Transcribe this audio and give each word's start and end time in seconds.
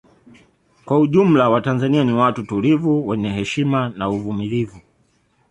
Kwa 0.85 0.99
ujumla 0.99 1.49
watanzania 1.49 2.03
ni 2.03 2.13
watu 2.13 2.43
tulivu 2.43 3.07
wenye 3.07 3.29
heshima 3.29 3.89
na 3.89 4.09
uvumulivu 4.09 4.79